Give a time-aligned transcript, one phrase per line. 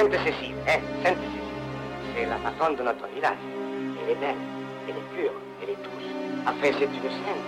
[0.00, 1.44] Sainte-Cécile, hein, Sainte-Cécile.
[2.16, 3.36] C'est la patronne de notre village.
[4.02, 4.40] Elle est belle,
[4.88, 6.08] elle est pure, elle est douce.
[6.46, 7.44] Enfin, c'est une sainte.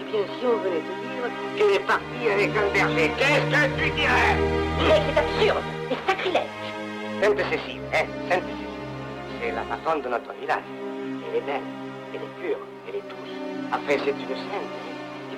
[0.00, 3.78] Eh bien, si on venait te dire qu'elle est partie avec un berger, qu'est-ce que
[3.78, 4.34] tu dirais
[4.82, 6.42] Mais c'est absurde, c'est sacrilège.
[7.22, 8.74] Sainte-Cécile, hein, Sainte-Cécile.
[9.40, 10.66] C'est la patronne de notre village.
[11.30, 11.62] Elle est belle,
[12.12, 12.58] elle est pure,
[12.88, 13.38] elle est douce.
[13.70, 14.93] Enfin, c'est une sainte.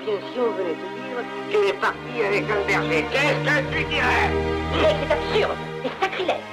[0.06, 1.18] Eh bien, si on venait te dire
[1.50, 4.30] qu'elle est partie avec un berger, qu'est-ce que tu dirais?
[4.72, 6.46] Mais c'est absurde, c'est sacrilège.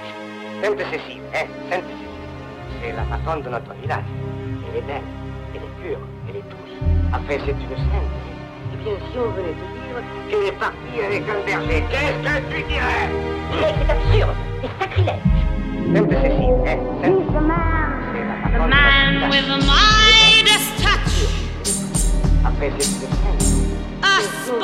[0.64, 2.14] Sainte-Cécile, hein, Sainte-Cécile.
[2.82, 4.10] C'est la patronne de notre village.
[4.70, 5.04] Elle est belle,
[5.54, 6.76] elle est pure, elle est douce.
[7.14, 8.14] Enfin, c'est une sainte.
[8.74, 12.36] Eh bien, si on venait te dire qu'elle est partie avec un berger, qu'est-ce que
[12.50, 13.08] tu dirais?
[13.52, 15.26] Mais c'est absurde, c'est sacrilège.
[15.94, 17.54] Sainte-Cécile, hein, Sainte-Cécile.
[18.14, 19.58] C'est la patronne de Man with a
[22.60, 23.08] Mais c'est
[24.02, 24.64] absurde,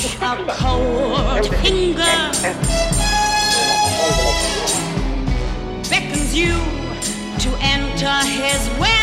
[0.00, 2.18] c'est a cold finger
[5.90, 6.54] beckons you
[7.38, 9.01] to enter his web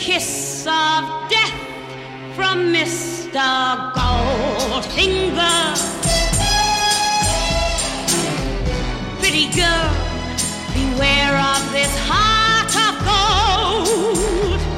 [0.00, 1.52] kiss of death
[2.34, 3.92] from Mr.
[3.92, 5.76] Goldfinger.
[9.20, 9.90] Pretty girl,
[10.72, 14.69] beware of this heart of gold.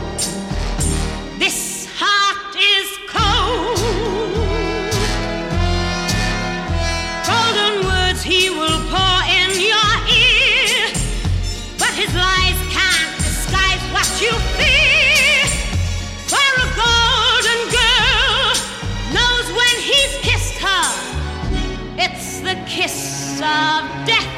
[23.42, 24.30] Of death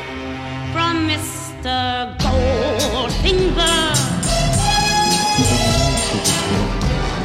[0.73, 2.17] from Mr.
[2.19, 3.93] Goldfinger.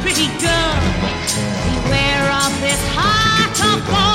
[0.02, 0.76] Pretty girl,
[1.66, 4.09] beware of this heart of gold.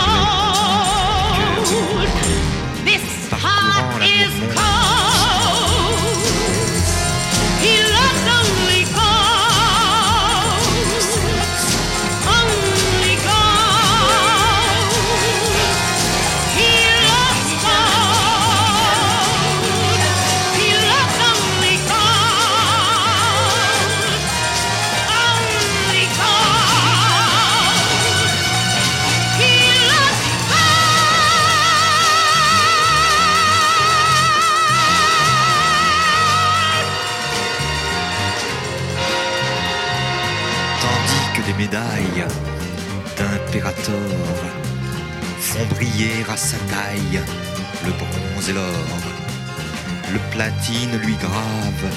[48.53, 51.95] Le platine lui grave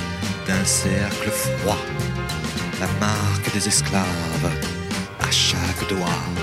[0.48, 1.78] d'un cercle froid
[2.80, 4.06] la marque des esclaves
[5.20, 6.37] à chaque doigt.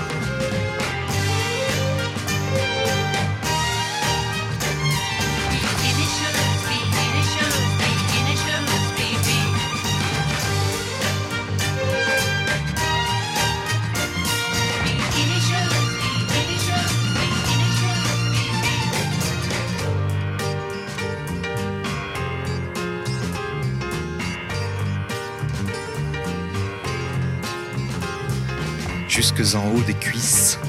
[29.15, 30.59] Jusque en haut des cuisses,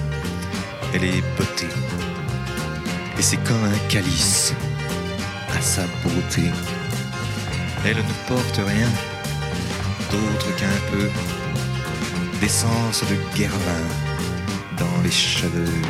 [0.95, 1.67] elle est bottée.
[3.19, 4.55] Et c'est comme un calice
[5.53, 6.43] à sa beauté.
[7.84, 8.89] Elle ne porte rien
[10.12, 11.11] d'autre qu'un peu
[12.41, 13.84] d'essence de guervin
[14.78, 15.83] dans les cheveux.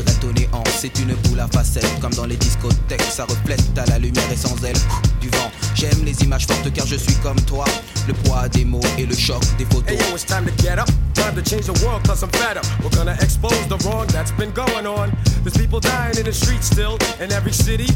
[0.00, 0.64] Aboutiraient au néant.
[0.76, 3.02] C'est une boule à facettes, comme dans les discothèques.
[3.02, 4.76] Ça reflète à la lumière et sans elle
[5.20, 5.50] du vent.
[5.74, 7.64] J'aime les images fortes car je suis comme toi.
[8.06, 9.88] Le poids des mots et le choc des photos.
[9.88, 10.88] Hey yo, it's time to get up.
[11.14, 12.66] Time to change the world cause I'm fed up.
[12.82, 15.10] We're gonna expose the wrong that's been going on.
[15.42, 17.88] There's people dying in the streets still in every city.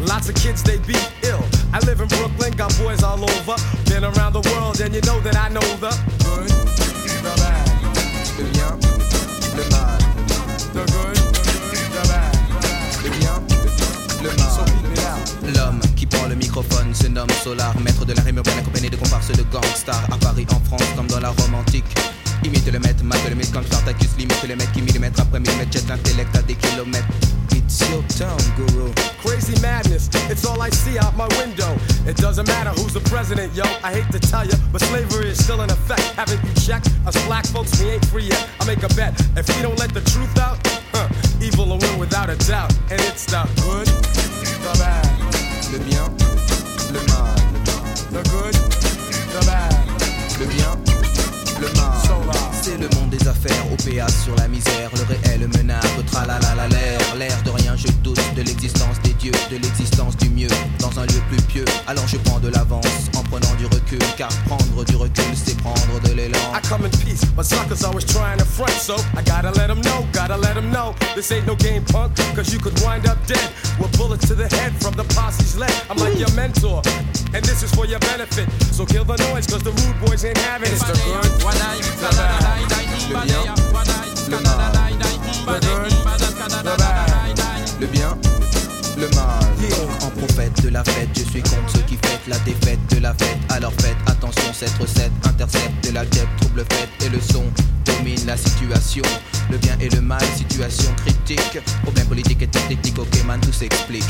[0.00, 1.42] Lots of kids they beat ill.
[1.72, 3.56] I live in Brooklyn, got boys all over.
[3.86, 5.92] Been around the world and you know that I know the
[6.24, 7.68] good, the bad,
[8.38, 8.78] Le bien,
[9.56, 9.93] le mal.
[17.44, 20.88] Solar, maître de la rime urbaine accompagné de comparses de gangstar à Paris, en France,
[20.96, 21.84] comme dans la Rome antique.
[22.42, 25.72] Imite le maître, mate le mythe comme Spartacus, limite le mec qui millimètre après millimètre
[25.72, 27.06] jette l'intellect à des kilomètres.
[27.52, 28.90] It's your town, guru.
[29.22, 31.76] Crazy madness, it's all I see out my window.
[32.06, 33.64] It doesn't matter who's the president, yo.
[33.82, 36.02] I hate to tell you, but slavery is still in effect.
[36.16, 36.88] Haven't you checked?
[37.06, 38.48] Us black folks, we ain't free yet.
[38.60, 39.12] I make a bet.
[39.36, 40.58] If we don't let the truth out,
[40.92, 41.08] huh,
[41.42, 42.72] evil will win without a doubt.
[42.90, 45.04] And it's the good, the bad,
[45.72, 46.23] Le
[48.12, 48.54] le good,
[49.32, 49.72] the bad.
[50.38, 50.93] Le bien,
[52.64, 57.42] C'est le monde des affaires, OPA sur la misère, le réel menace, tralala l'air, l'air
[57.44, 60.48] de rien, je doute de l'existence des dieux, de l'existence du mieux,
[60.80, 61.64] dans un lieu plus pieux.
[61.86, 66.00] Alors je prends de l'avance en prenant du recul, car prendre du recul, c'est prendre
[66.08, 66.38] de l'élan.
[66.54, 69.82] I come in peace, but suckers always trying to front, so I gotta let them
[69.82, 70.94] know, gotta let them know.
[71.14, 74.48] This ain't no game, punk, cause you could wind up dead with bullets to the
[74.56, 75.72] head from the posse's leg.
[75.90, 76.80] I'm like your mentor,
[77.34, 78.48] and this is for your benefit.
[78.72, 80.74] So kill the noise, cause the rude boys ain't having it.
[80.74, 81.44] It's the good, the
[82.16, 82.70] bad,
[83.10, 83.54] Le bien,
[84.30, 84.62] le mal.
[85.44, 85.90] the good,
[86.64, 87.80] the bad.
[87.80, 88.16] Le bien,
[88.96, 89.43] le mal.
[90.02, 93.14] En prophète de la fête, je suis contre ceux qui fêtent la défaite de la
[93.14, 93.38] fête.
[93.50, 97.44] Alors faites attention, cette recette intercepte la guêpe, trouble fête et le son
[97.84, 99.04] domine la situation.
[99.50, 101.60] Le bien et le mal, situation critique.
[101.82, 104.04] Problème politique et technique, ok man, tout s'explique.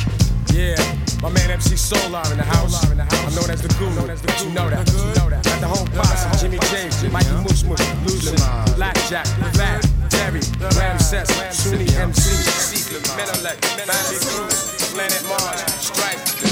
[0.53, 0.77] Yeah,
[1.23, 2.85] my man MC Solar in the house.
[2.85, 3.91] I'm known as the guru.
[3.91, 4.87] You know that.
[4.89, 5.43] You know that.
[5.43, 6.41] Got the whole posse.
[6.41, 8.37] Jimmy James, Mikey Mush Mush, Lucian,
[8.77, 10.41] Blackjack, Fat, Terry,
[10.79, 12.31] Ramses, Sunni MC,
[13.17, 16.44] Menelec, Family Cruz, Planet Mars, Stripe,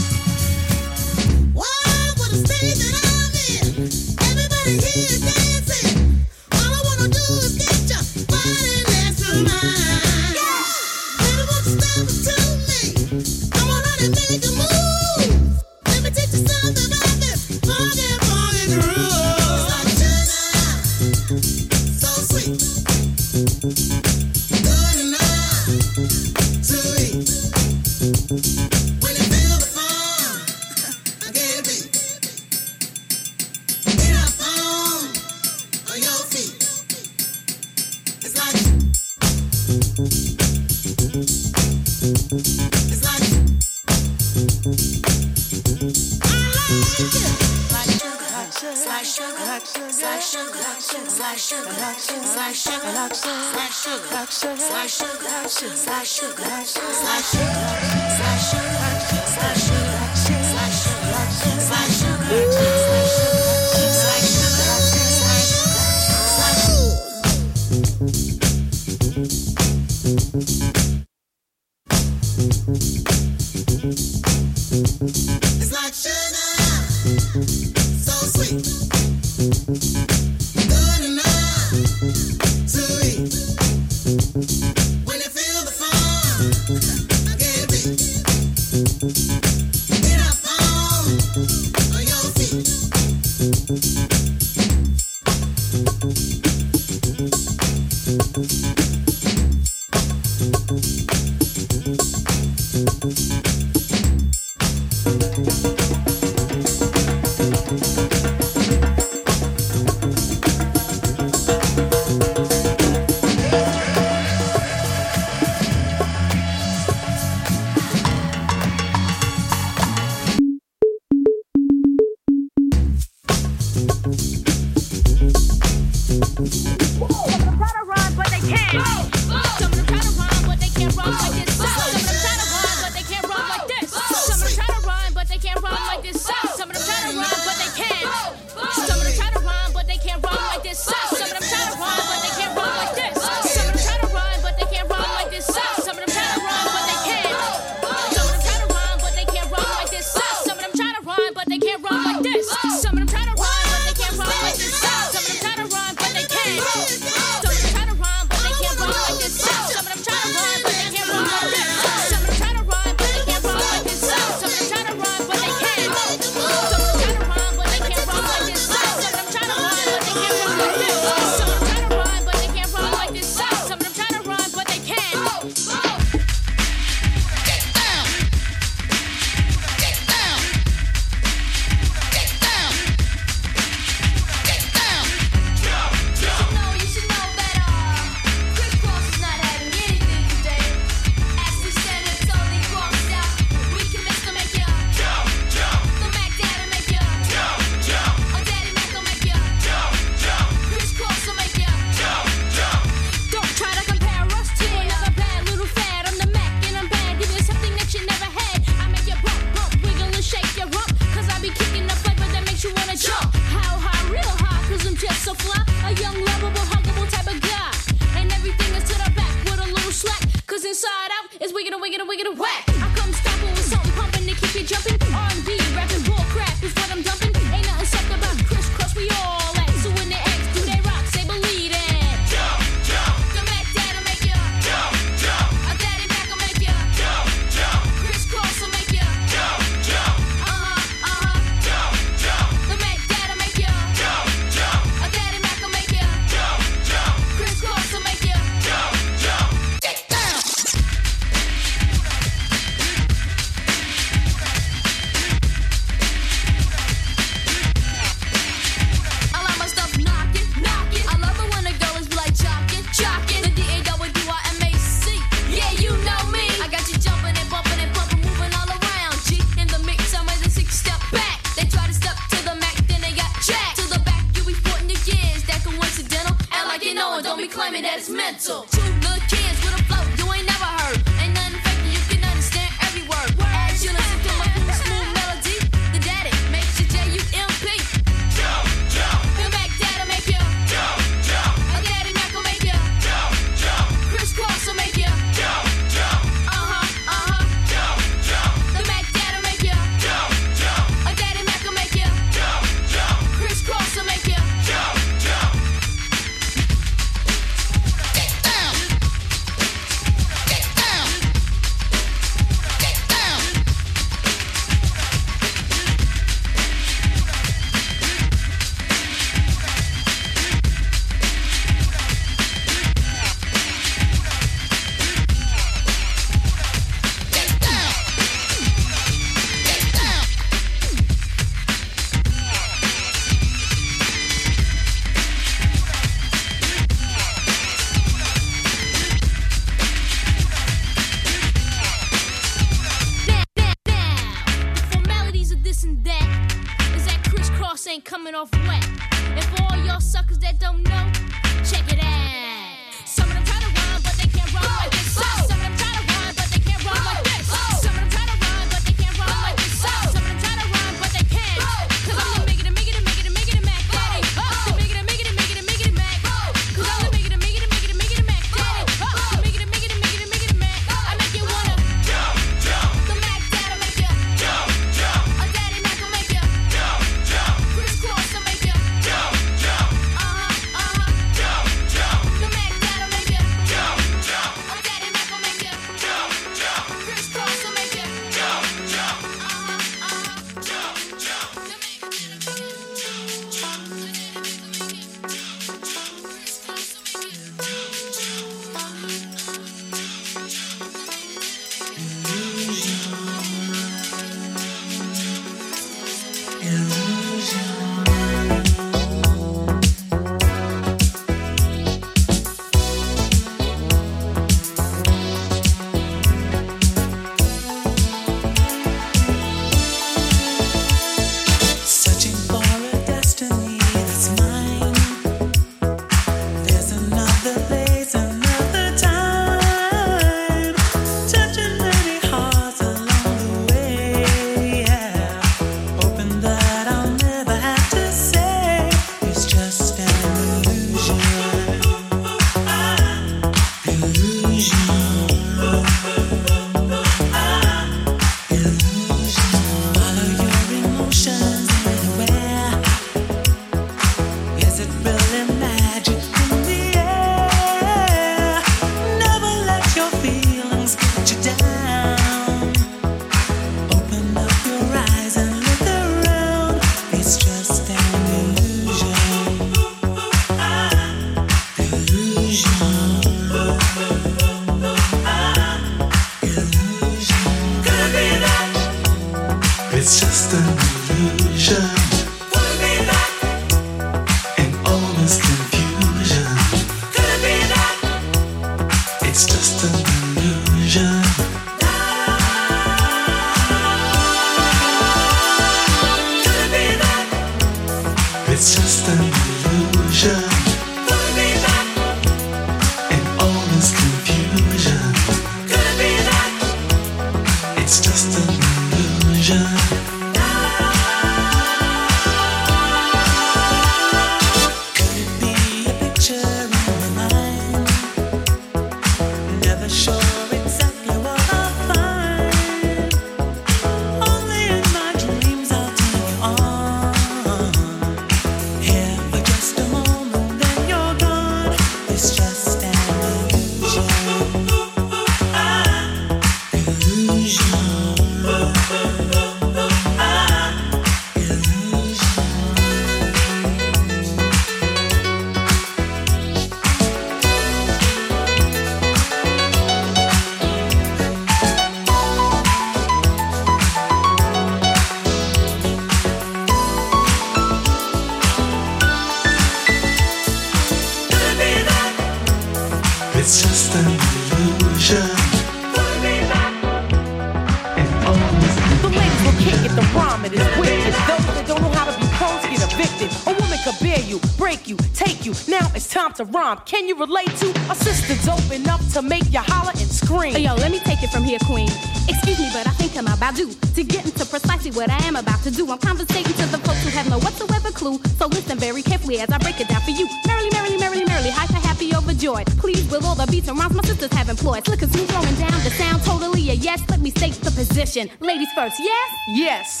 [576.72, 576.84] time rhyme.
[576.86, 580.56] Can you relate to a sister dope enough to make you holler and scream?
[580.56, 581.88] Yo, let me take it from here, Queen.
[582.28, 585.36] Excuse me, but I think I'm about due to get into precisely what I am
[585.36, 585.90] about to do.
[585.90, 588.18] I'm conversating to the folks who have no whatsoever clue.
[588.38, 590.28] So listen very carefully as I break it down for you.
[590.46, 592.66] Merrily, merrily, merrily, merrily, hyper, happy, overjoyed.
[592.78, 594.84] Please, with all the beats and rhymes my sisters have employed.
[594.84, 597.02] Slick and smooth, throwing down the sound, totally a yes.
[597.08, 598.30] Let me state the position.
[598.40, 599.28] Ladies first, yes?
[599.48, 600.00] Yes.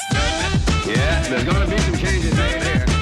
[0.86, 2.60] Yeah, there's gonna be some changes there.
[2.60, 3.01] there.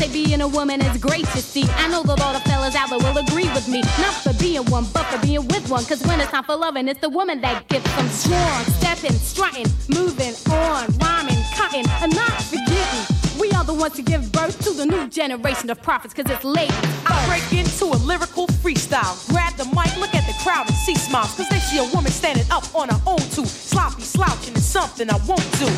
[0.00, 1.64] Say being a woman is great to see.
[1.76, 3.80] I know that all the fellas out there will agree with me.
[4.00, 5.84] Not for being one, but for being with one.
[5.84, 8.64] Cause when it's time for loving, it's the woman that gets them strong.
[8.80, 13.04] Stepping, strutting, moving on, rhyming, cutting, and not forgetting.
[13.38, 16.44] We are the ones to give birth to the new generation of prophets, cause it's
[16.44, 16.72] late.
[17.06, 19.14] I break into a lyrical freestyle.
[19.28, 21.34] Grab the mic, look at the crowd and see smiles.
[21.36, 23.44] Cause they see a woman standing up on her own too.
[23.44, 25.68] Sloppy slouching is something I won't do.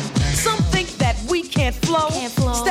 [0.45, 2.07] Some think that we can't flow.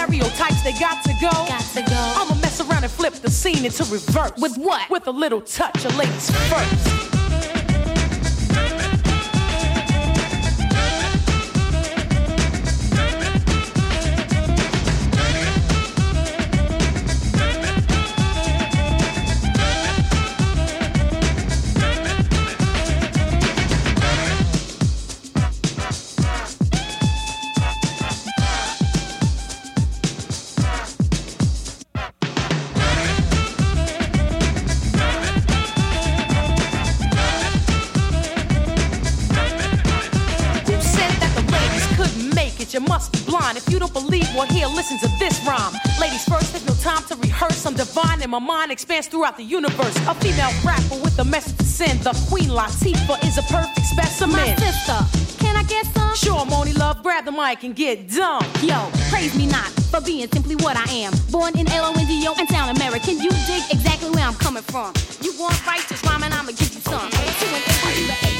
[0.02, 1.30] Stereotypes, they got to go.
[1.30, 2.14] Got to go.
[2.16, 4.32] I'ma mess around and flip the scene into reverse.
[4.36, 4.90] With what?
[4.90, 7.11] With a little touch of ladies first.
[48.32, 49.94] My mind expands throughout the universe.
[50.08, 52.00] A female rapper with a message to send.
[52.00, 54.36] The Queen Latifah is a perfect specimen.
[54.36, 56.14] My sister, can I get some?
[56.14, 58.42] Sure, Monie Love, grab the mic and get dumb.
[58.62, 61.12] Yo, praise me not for being simply what I am.
[61.30, 63.18] Born in L-O-N-D-O and sound American.
[63.18, 64.94] You dig exactly where I'm coming from.
[65.20, 67.10] You want righteous rhyming, I'ma give you some.
[67.10, 68.31] Two and eight,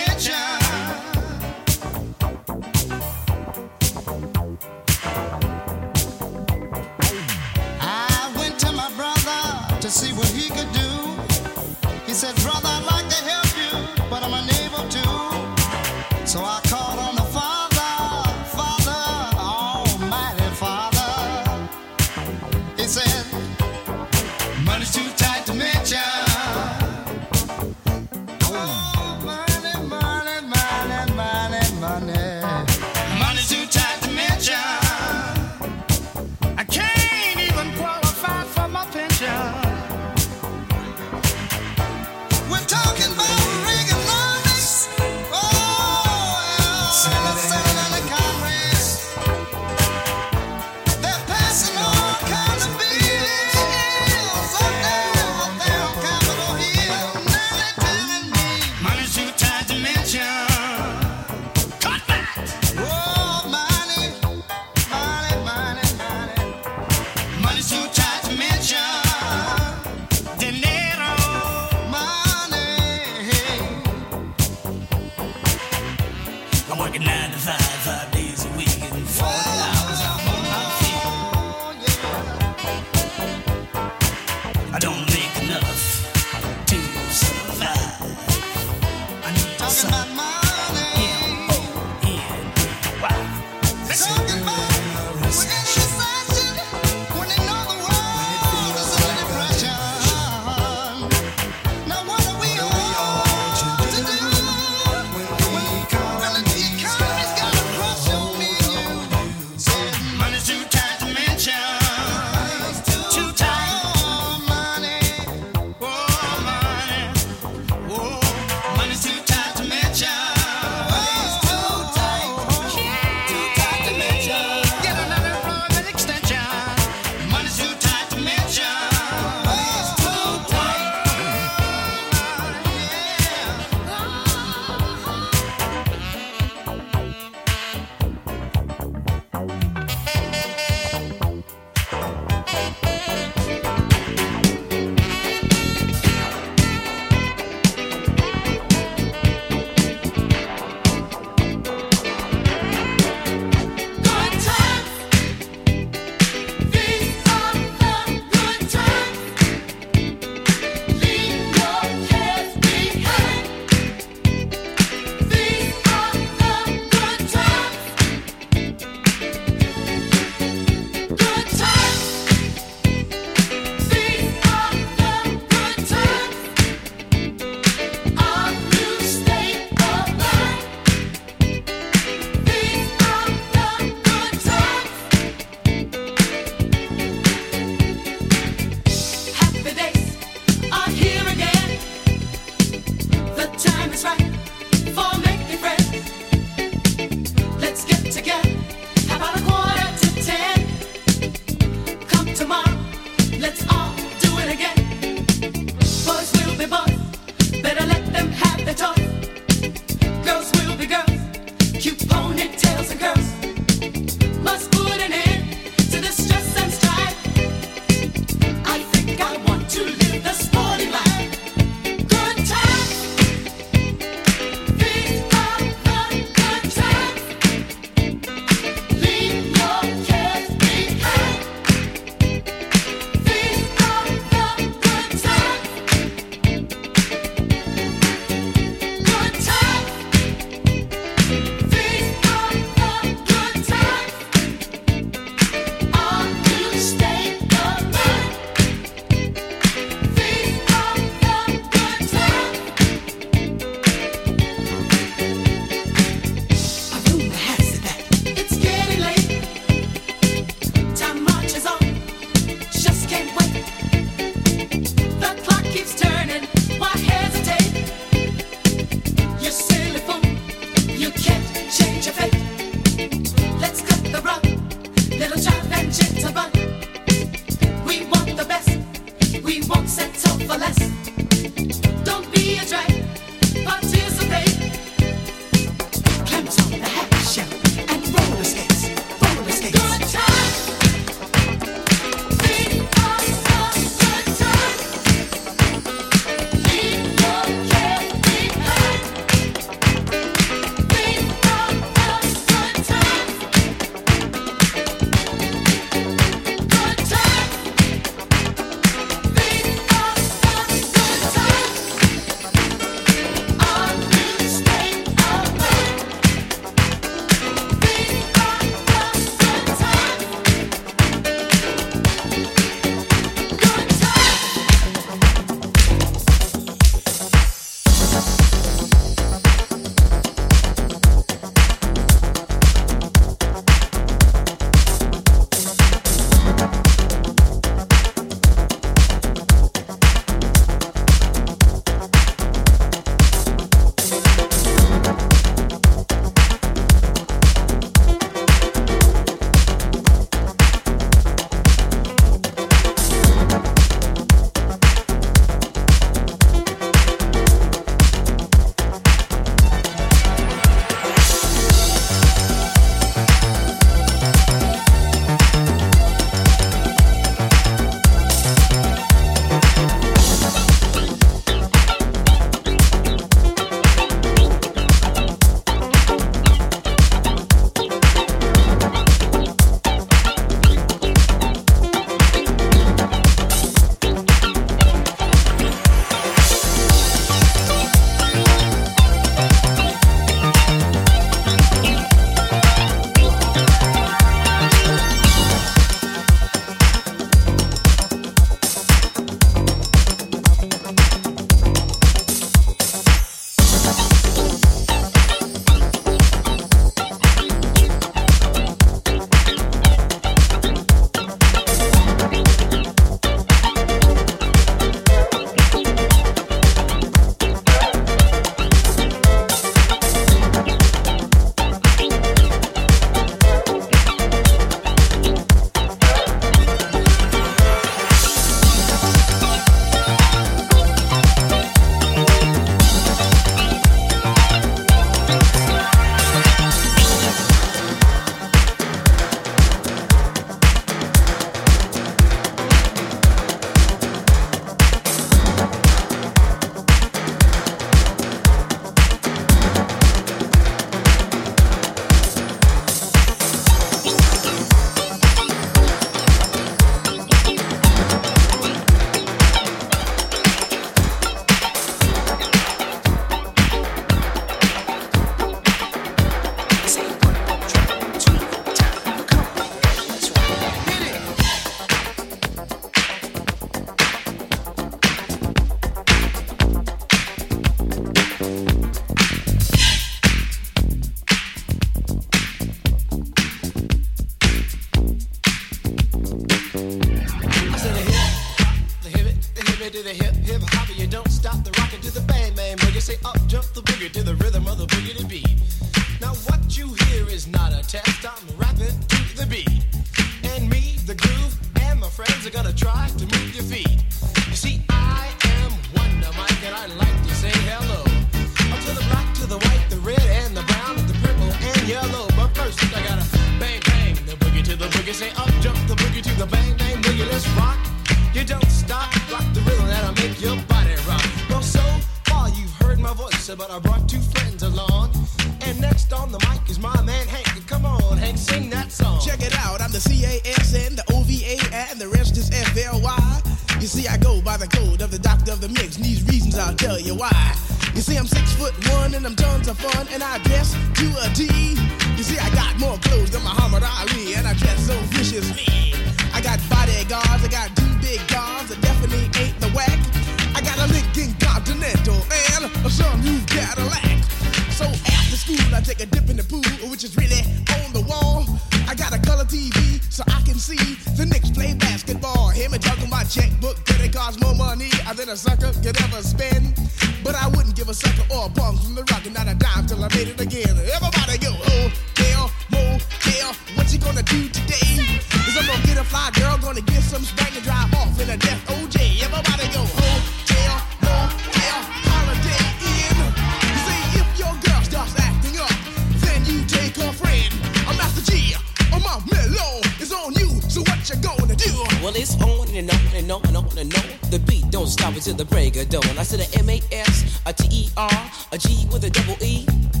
[593.69, 593.91] on and.
[594.31, 596.17] The beat don't stop until the break of dawn.
[596.17, 599.37] I said a M A S, a T E R, a G with a double
[599.43, 600.00] E.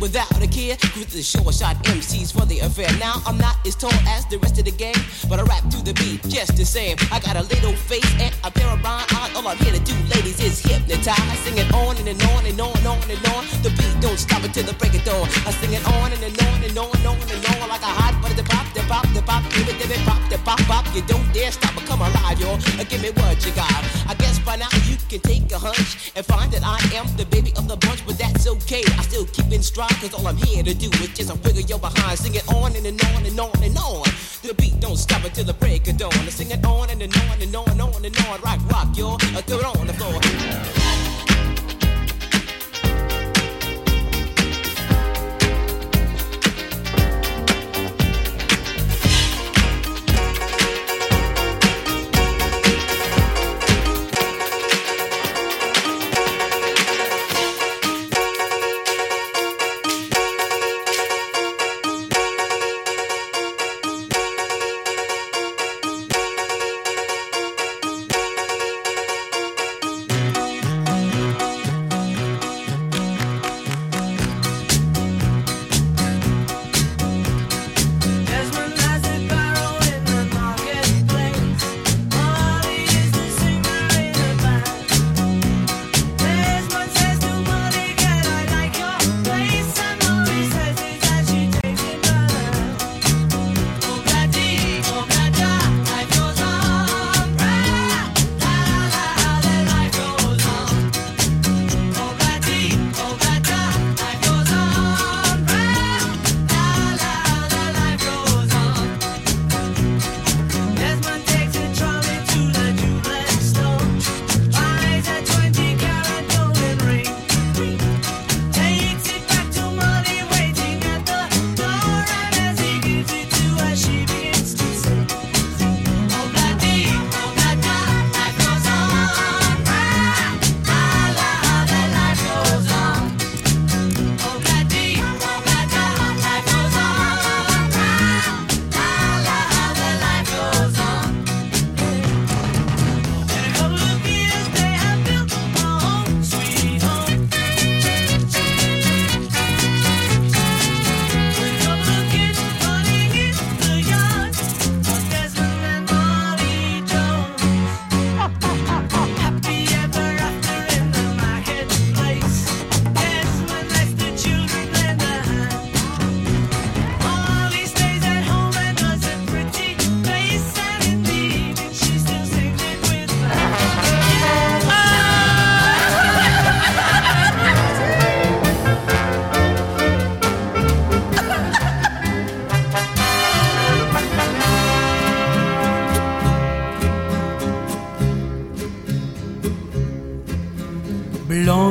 [0.00, 0.76] without a care.
[0.92, 2.88] Cruise the short shot MCs for the affair.
[2.98, 4.96] Now I'm not as tall as the rest of the gang,
[5.28, 6.96] but I rap to the beat just the same.
[7.12, 9.34] I got a little face and a pair of rhyme eyes.
[9.36, 11.18] All I'm here to do, ladies, is hypnotize.
[11.18, 13.44] I sing it on and, and on and on and on and on.
[13.62, 15.28] The beat don't stop until the break of dawn.
[15.46, 17.92] I sing it on and, and on and on and on and on like a
[18.00, 18.44] hot butter.
[18.44, 20.84] Pop, the pop, the pop, give it, give it, pop, the pop, pop.
[20.94, 22.52] You don't dare stop or come alive, yo.
[22.76, 23.72] Uh, Give me what you got.
[24.06, 27.24] I guess by now you can take a hunch and find that I am the
[27.26, 28.84] baby of the bunch, but that's okay.
[28.98, 31.62] I still keep in stride, cause all I'm here to do is just a wiggle
[31.62, 32.18] your behind.
[32.18, 34.04] Sing it on and, and on and on and on.
[34.42, 36.12] The beat don't stop until the break of dawn.
[36.12, 38.40] I sing it on and, and on and on and on and on.
[38.42, 39.14] Rock, rock, yo.
[39.14, 41.35] Uh, throw it on the floor.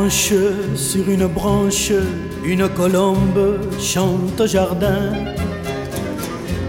[0.09, 1.91] Sur une branche,
[2.43, 5.11] une colombe chante au jardin.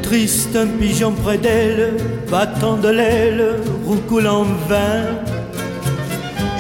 [0.03, 1.95] Triste un pigeon près d'elle,
[2.31, 5.05] battant de l'aile, roucoule en vain.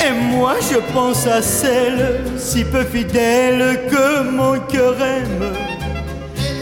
[0.04, 5.52] Et moi je pense à celle, si peu fidèle que mon cœur aime.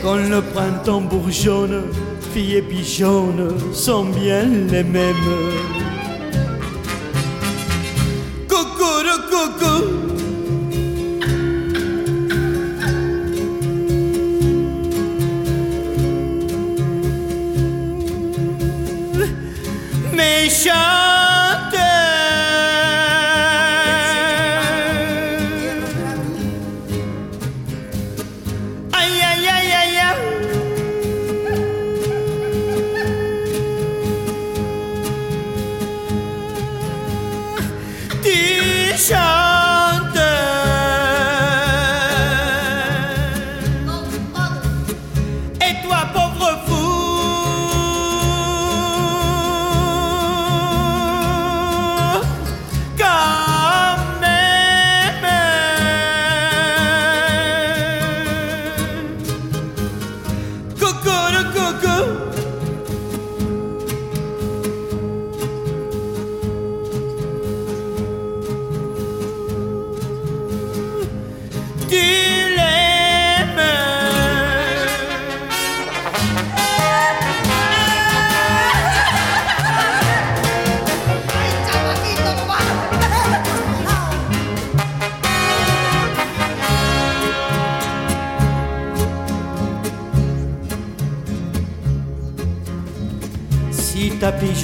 [0.01, 1.87] Quand le printemps bourgeonne,
[2.33, 5.84] fille et pigeonne sont bien les mêmes.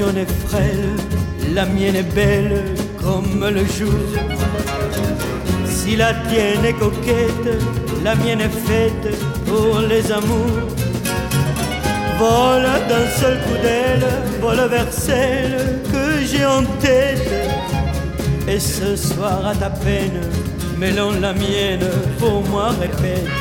[0.01, 0.97] jaune et frêle,
[1.55, 2.65] la mienne est belle
[3.03, 4.07] comme le jour.
[5.67, 7.51] Si la tienne est coquette,
[8.03, 9.07] la mienne est faite
[9.47, 10.63] pour les amours.
[12.19, 14.07] Vole d'un seul coup d'aile,
[14.41, 17.31] vole vers celle que j'ai en tête.
[18.49, 20.21] Et ce soir à ta peine,
[20.79, 21.89] mêlant la mienne,
[22.19, 23.40] pour moi répète.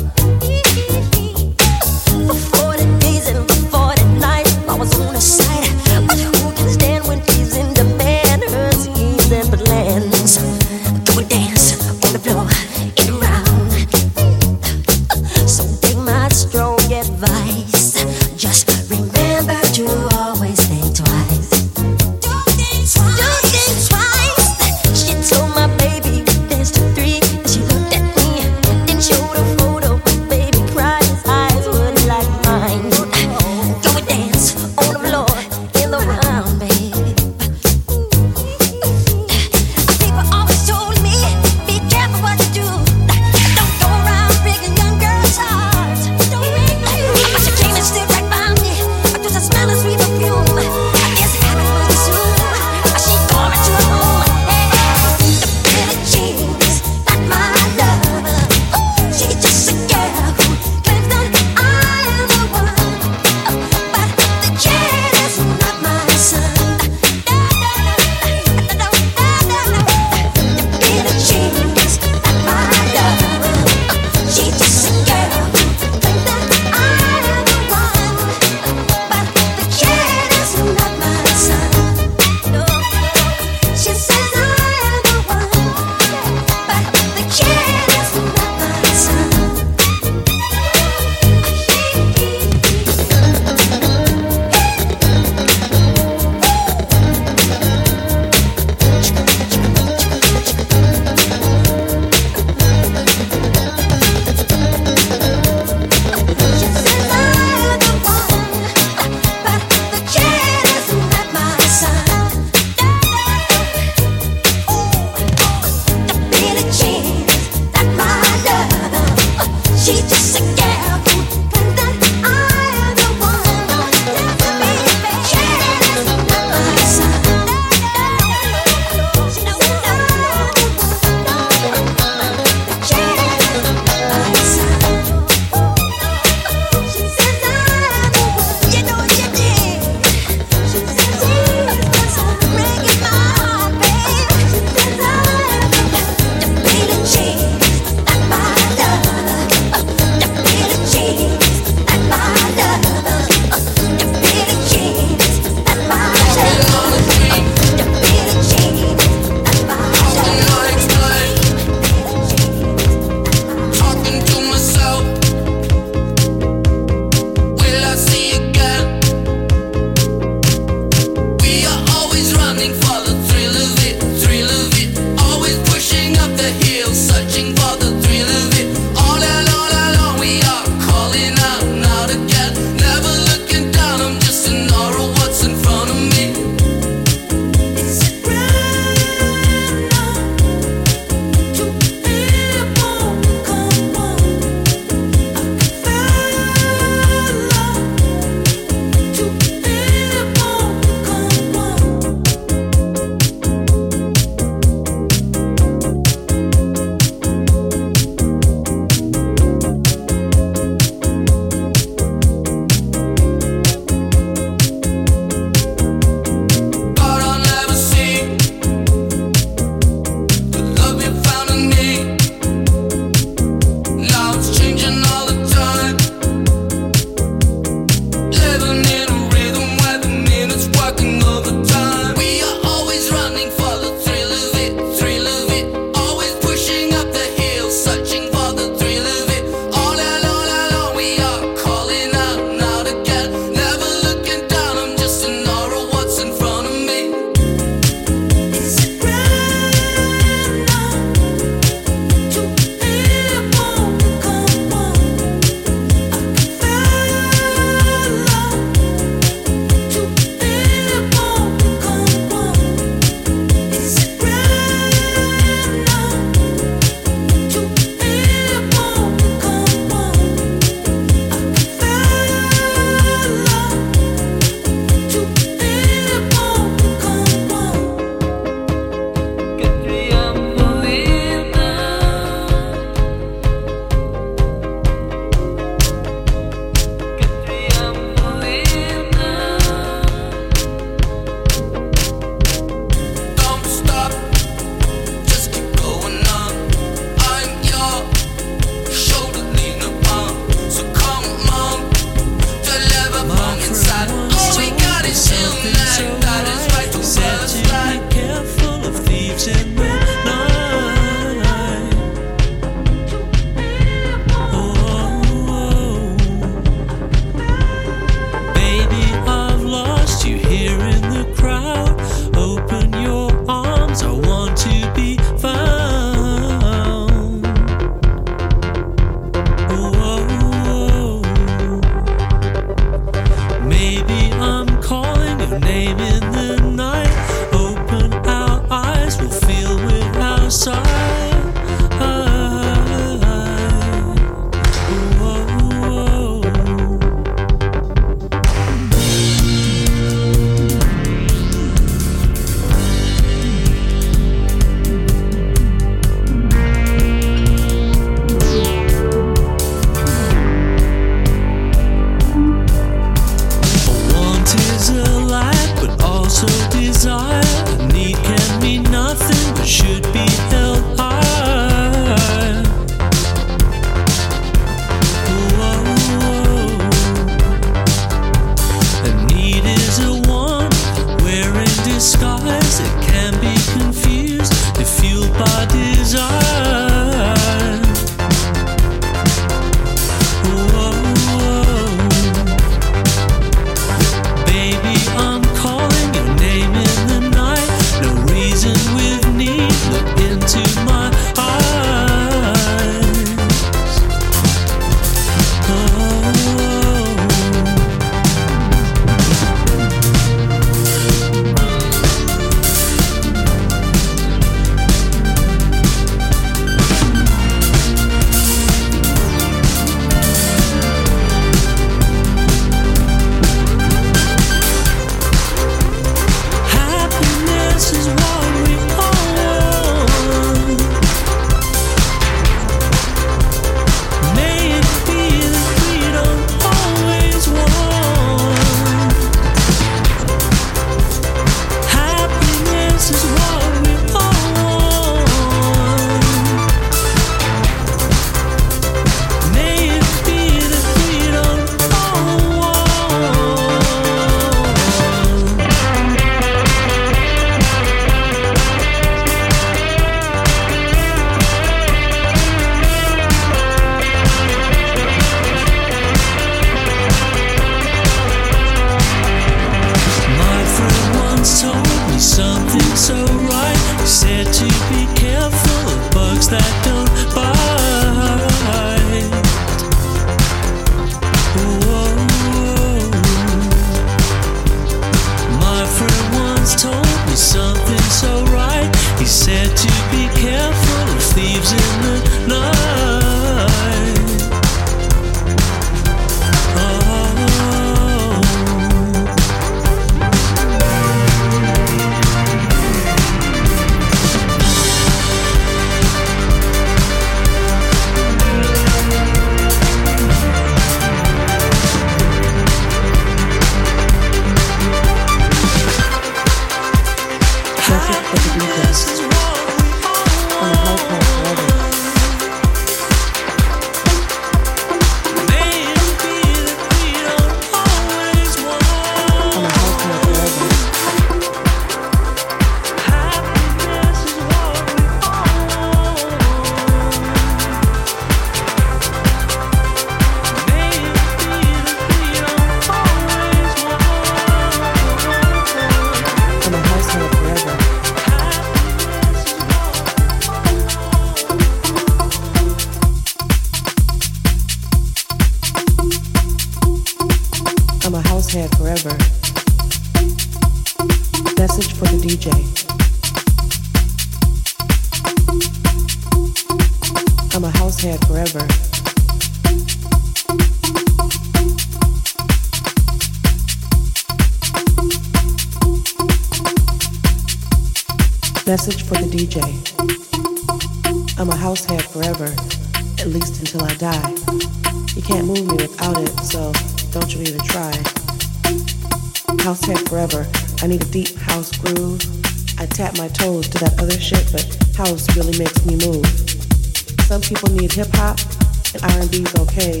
[598.94, 600.00] And R&B's okay,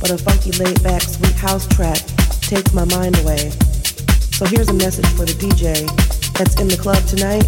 [0.00, 1.98] but a funky laid back sweet house track
[2.40, 3.50] takes my mind away.
[4.38, 5.84] So here's a message for the DJ
[6.38, 7.44] that's in the club tonight.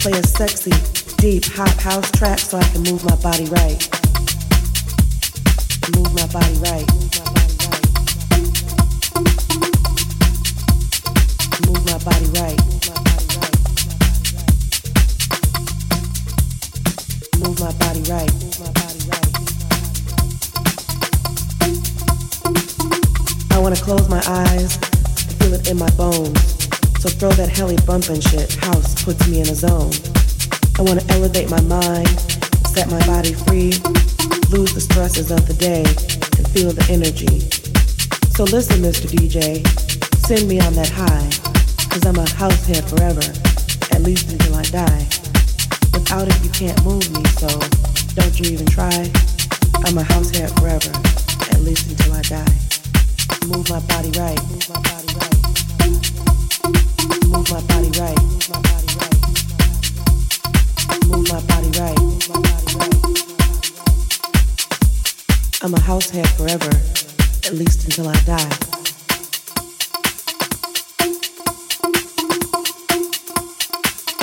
[0.00, 0.72] Play a sexy,
[1.18, 3.78] deep, hot house track so I can move my body right.
[5.94, 6.86] Move my body right.
[11.66, 12.58] Move my body right.
[17.38, 18.45] Move my body right.
[23.76, 26.40] I close my eyes and feel it in my bones.
[26.98, 28.54] So throw that heli bumpin' shit.
[28.54, 29.92] House puts me in a zone.
[30.78, 32.08] I wanna elevate my mind,
[32.72, 33.76] set my body free,
[34.48, 37.44] lose the stresses of the day, and feel the energy.
[38.32, 39.12] So listen, Mr.
[39.12, 39.60] DJ,
[40.24, 41.28] send me on that high,
[41.92, 43.28] cause I'm a house head forever,
[43.92, 45.04] at least until I die.
[45.92, 47.48] Without it, you can't move me, so
[48.16, 49.12] don't you even try.
[49.84, 50.90] I'm a house head forever,
[51.52, 52.65] at least until I die.
[53.46, 54.42] Move my body right.
[54.50, 55.38] Move my body right.
[57.28, 58.22] Move my body right.
[61.06, 62.00] Move my body right.
[65.62, 66.70] I'm a house forever,
[67.46, 68.50] at least until I die.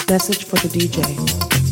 [0.10, 1.62] Message for the DJ.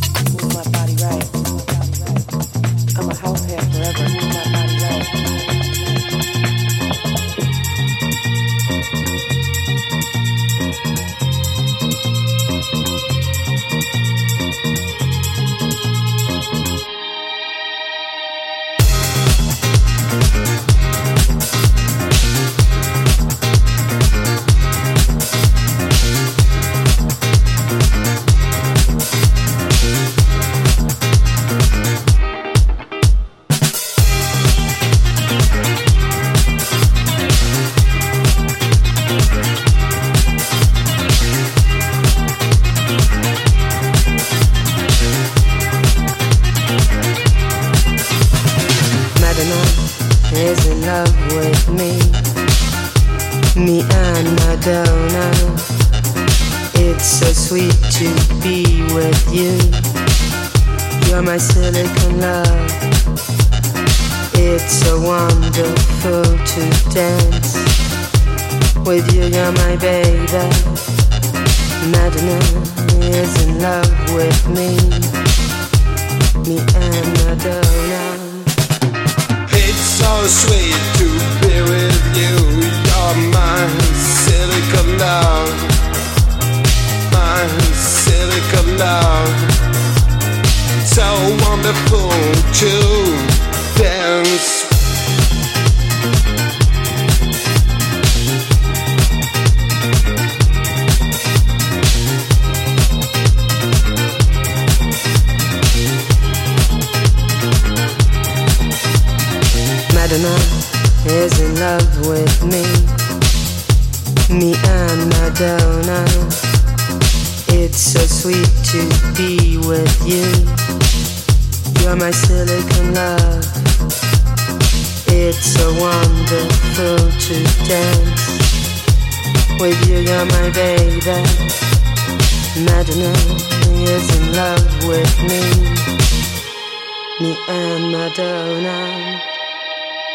[138.51, 139.21] Madonna.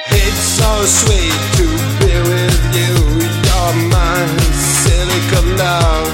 [0.09, 1.67] It's so sweet to
[2.01, 2.93] be with you.
[3.47, 4.21] You're my
[4.53, 6.13] silicon love.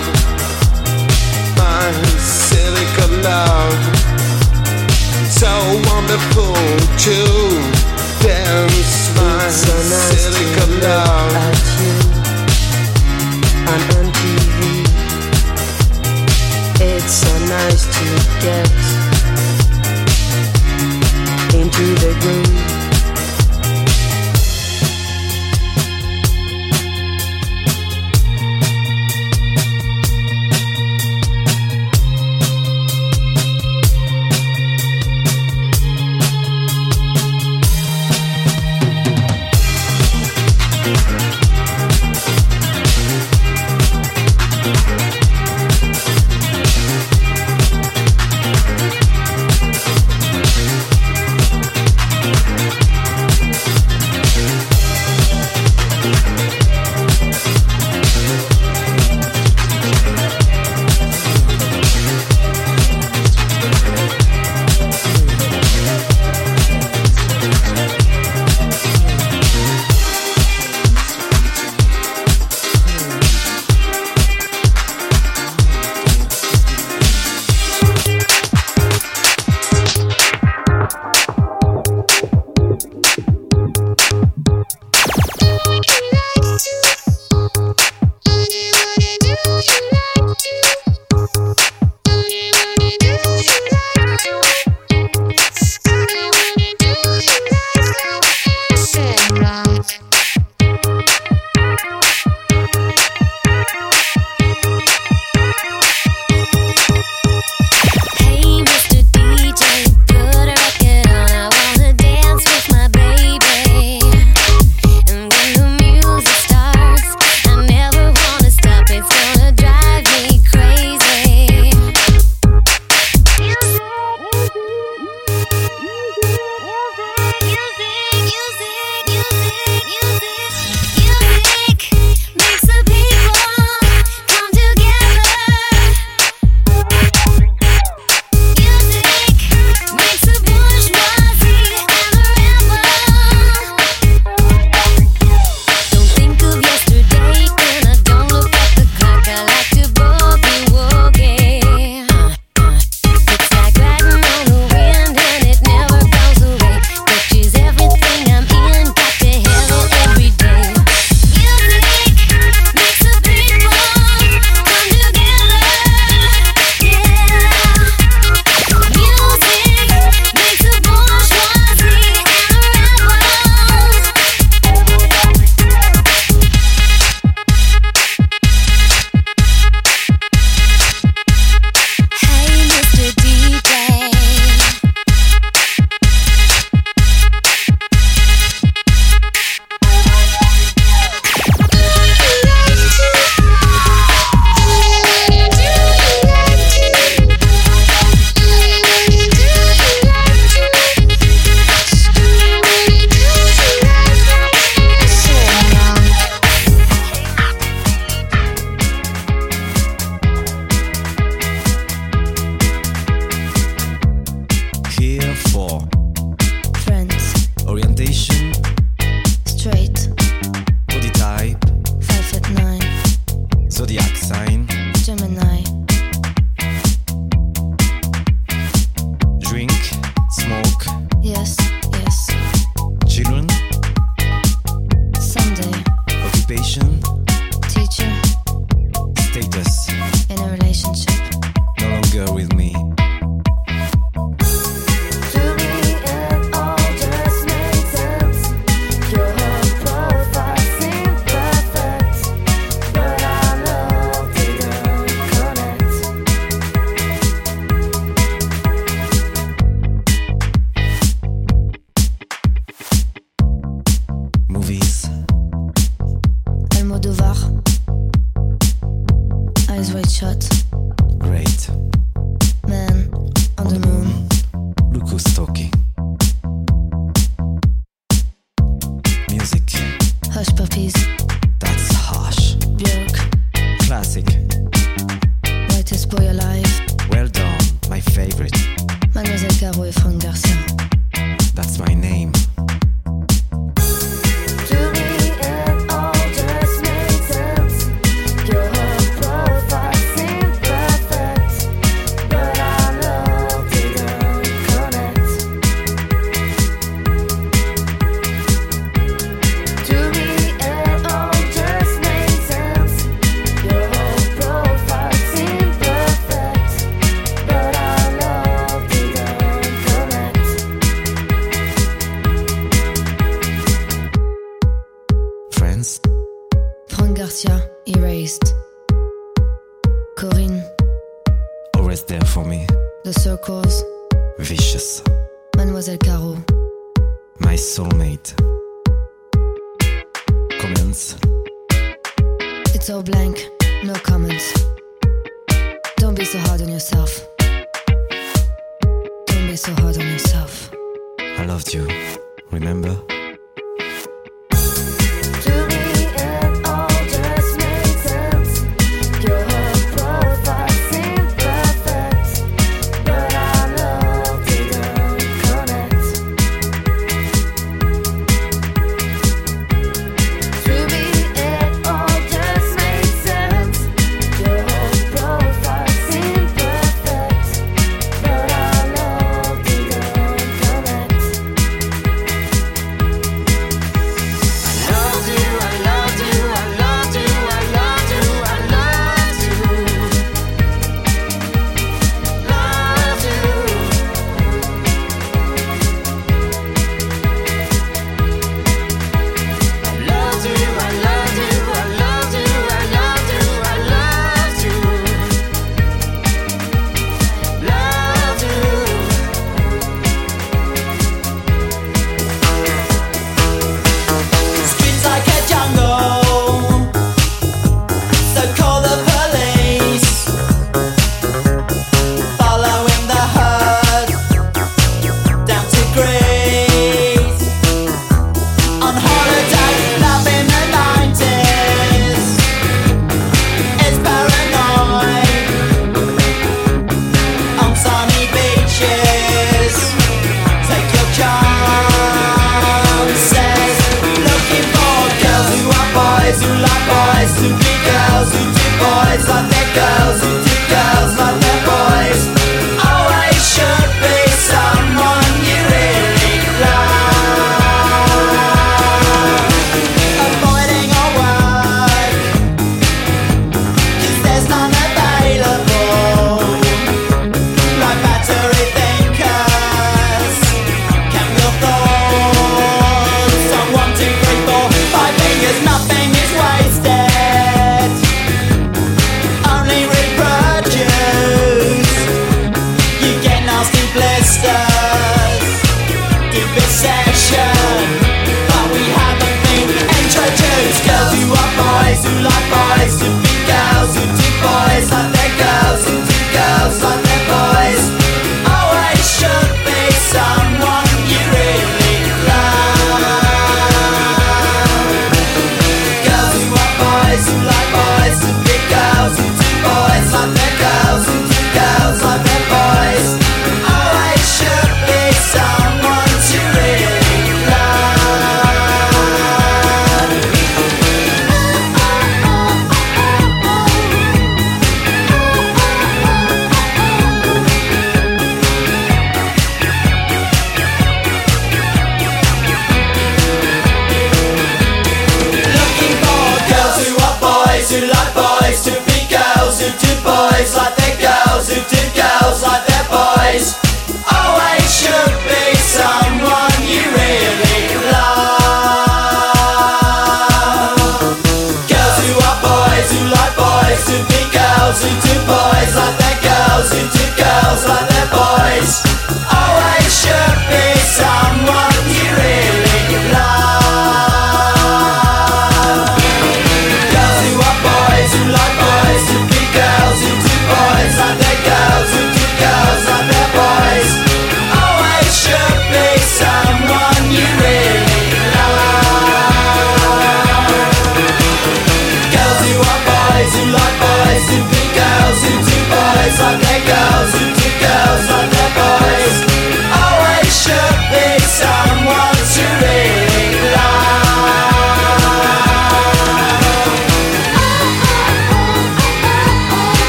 [1.58, 1.90] My
[2.22, 3.74] silicon love.
[5.30, 5.50] So
[5.90, 6.54] wonderful
[7.04, 7.18] to
[8.22, 8.94] dance.
[9.16, 11.34] My It's so nice silicon love.
[11.46, 11.96] at you
[13.72, 14.58] on MTV.
[16.80, 18.04] It's so nice to
[18.40, 19.11] get
[21.84, 22.61] the groove.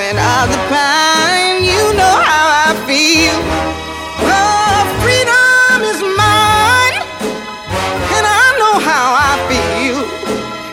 [0.00, 3.36] Scent of the pine, you know how I feel.
[4.32, 6.96] Oh, freedom is mine,
[8.16, 10.00] and I know how I feel.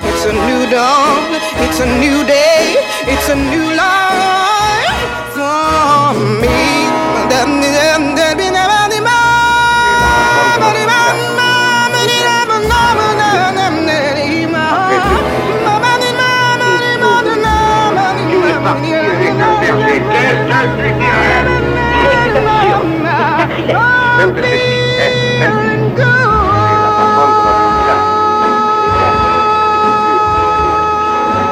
[0.07, 1.27] It's a new dawn,
[1.59, 4.36] it's a new day, it's a new life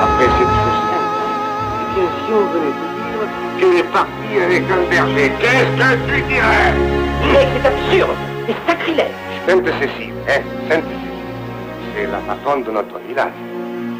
[0.04, 1.20] Après cette chose simple,
[1.82, 3.24] eh bien, si on venait te dire
[3.58, 6.74] qu'il est parti avec un berger, qu'est-ce que tu dirais
[7.34, 8.16] Mais c'est absurde,
[8.48, 9.18] c'est sacrilège.
[9.48, 11.16] Sainte Cécile, hein, Sainte Cécile.
[11.96, 13.34] C'est la patronne de notre village.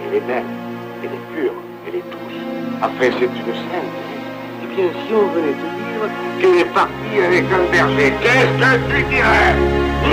[0.08, 0.44] Elle est belle,
[1.04, 1.54] elle est pure,
[1.88, 2.40] elle est douce.
[2.82, 4.05] Après, c'est une sainte.
[4.76, 6.04] Bien, si on venait te dire
[6.38, 9.56] qu'il est parti avec un berger, qu'est-ce que tu dirais?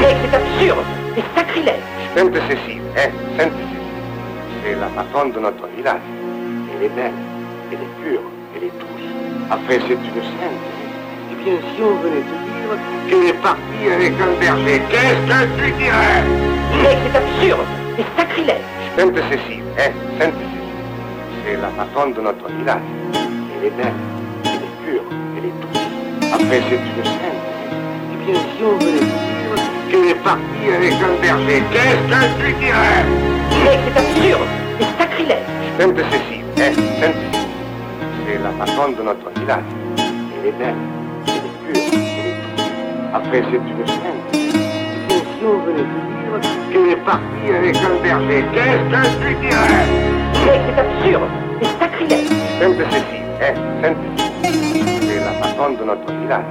[0.00, 0.86] Mais c'est absurde,
[1.16, 1.82] c'est sacrilège.
[2.14, 3.82] Sainte Cécile, hein, Sainte Cécile.
[4.62, 6.06] C'est la patronne de notre village.
[6.76, 7.10] Elle est belle,
[7.72, 8.22] elle est pure,
[8.54, 9.08] elle est douce.
[9.50, 10.62] Après, c'est une sainte.
[11.32, 12.78] Eh bien, si on venait te dire
[13.08, 16.22] qu'il est parti avec un berger, qu'est-ce que tu dirais?
[16.80, 17.66] Mais c'est absurde,
[17.96, 18.68] c'est sacrilège.
[18.96, 19.90] Sainte Cécile, hein,
[20.20, 20.70] Sainte Cécile.
[21.44, 22.86] C'est la patronne de notre village.
[23.58, 23.92] Elle est belle,
[24.92, 25.04] pure,
[25.36, 25.80] elle est douce.
[26.32, 27.42] Après, c'est une sainte.
[28.12, 29.56] Eh bien, si on venait te dire
[29.88, 33.04] qu'il est parti avec un berger, qu'est-ce que tu dirais?
[33.64, 35.48] Mais c'est absurde, c'est sacrilège.
[35.78, 37.48] Sainte Cécile, hein, Sainte Cécile.
[38.26, 39.70] C'est la patronne de notre village.
[39.96, 40.80] Elle est belle,
[41.26, 41.98] elle est pure, elle
[42.28, 42.68] est douce.
[43.14, 44.24] Après, c'est une sainte.
[44.32, 44.36] Eh
[45.08, 46.36] bien, si on venait te dire
[46.70, 49.86] qu'il est parti avec un berger, qu'est-ce que tu dirais?
[50.44, 51.30] Mais c'est absurde,
[51.62, 52.30] c'est sacrilège.
[52.60, 54.31] Sainte Cécile, hein, Sainte Cécile.
[55.42, 56.44] Patronne de notre village.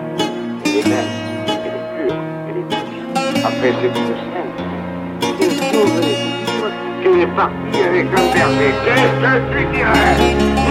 [0.66, 1.12] Elle est belle,
[1.48, 2.18] elle est pure,
[2.50, 3.40] elle est douce.
[3.46, 3.94] Après, c'est une
[5.86, 6.68] venait te dire
[7.02, 10.12] qu'il est parti avec un berger, qu'est-ce que tu dirais?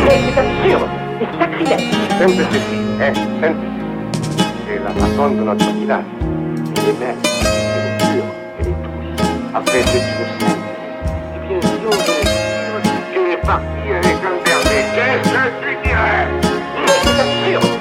[0.04, 0.88] Mais c'est absurde,
[1.18, 1.86] c'est sacrilège.
[2.18, 4.44] Sainte Cécile, hein, Sainte Cécile.
[4.66, 6.08] C'est la patronne de notre village.
[6.76, 8.30] Elle est belle, elle est pure,
[8.60, 9.16] elle est douce.
[9.54, 10.60] Après, c'est une sainte.
[11.36, 11.96] Eh bien, si on
[13.14, 16.28] qu'il est parti avec un berger, qu'est-ce que tu dirais?
[16.76, 17.80] Mais c'est absurde,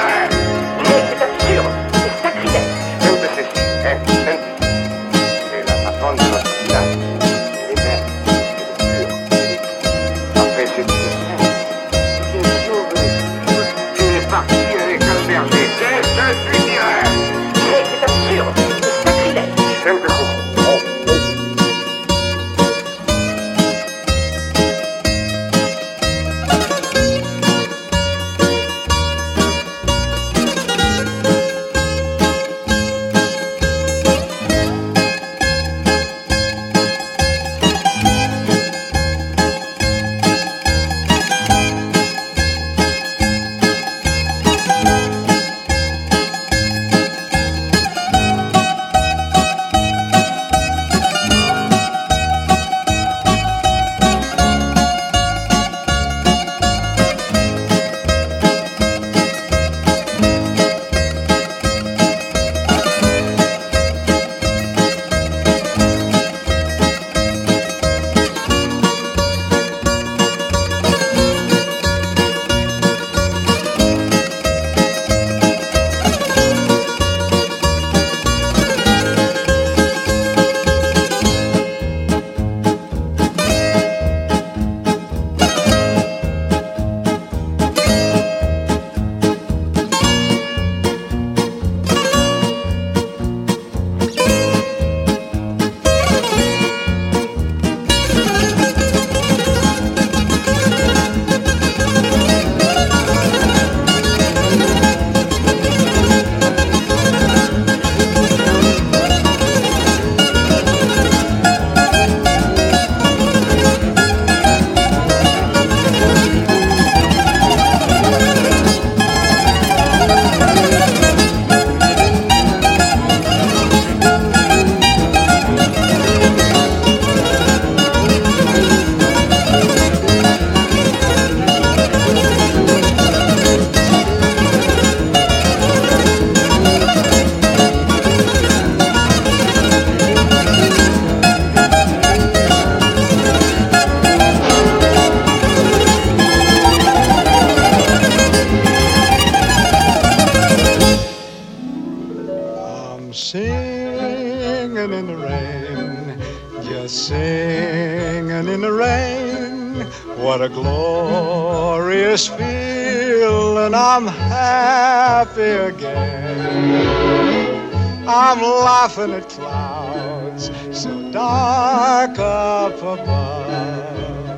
[169.09, 174.37] at clouds so dark up above.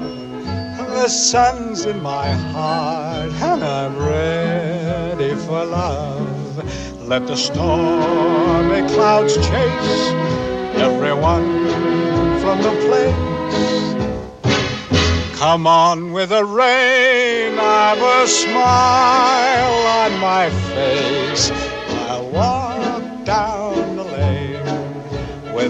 [0.77, 7.01] The sun's in my heart and I'm ready for love.
[7.01, 10.13] Let the stormy clouds chase
[10.79, 11.67] everyone
[12.39, 13.33] from the place.
[15.37, 21.51] Come on with the rain, I've a smile on my face.
[22.07, 22.62] I'll walk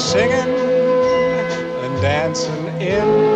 [0.00, 0.32] Singing
[1.84, 3.29] and dancing in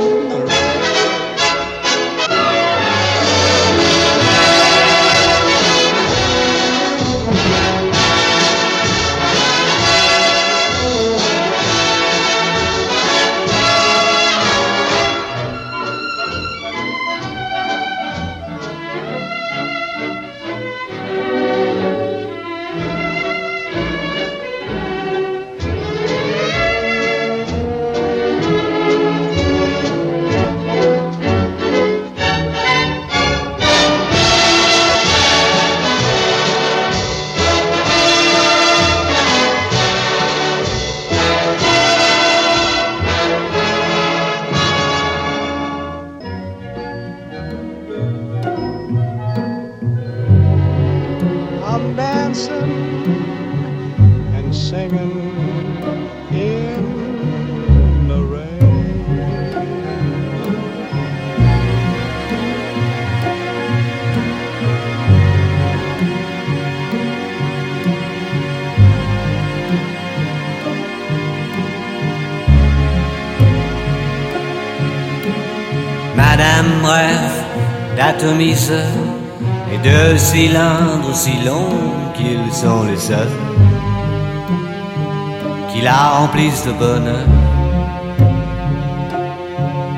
[76.84, 77.44] Rêve
[77.96, 78.86] d'atomiseur
[79.72, 83.38] et de cylindres aussi longs qu'ils sont les seuls
[85.74, 87.26] qui la remplissent de bonheur.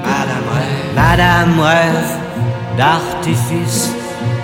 [0.04, 2.12] Madame rêve, Madame rêve
[2.78, 3.90] d'artifices,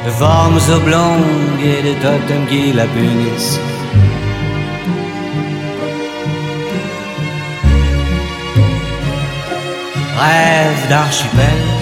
[0.04, 3.60] de formes oblongues et de totems qui la punissent.
[10.18, 11.81] Rêve d'archipel,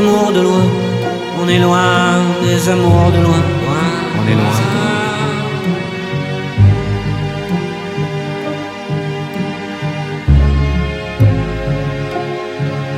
[0.00, 0.66] amours de loin,
[1.40, 1.92] on est loin
[2.42, 3.86] des amours de loin, loin,
[4.18, 4.58] on est loin.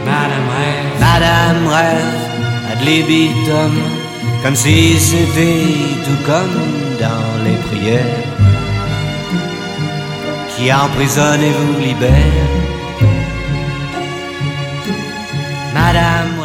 [0.07, 2.21] Madame rêve, Madame rêve,
[2.73, 3.73] ad libitum,
[4.43, 4.77] comme si
[5.09, 5.75] c'était
[6.05, 6.57] tout comme
[7.05, 8.27] dans les prières,
[10.51, 12.51] qui emprisonne et vous libère?
[15.75, 16.42] Madame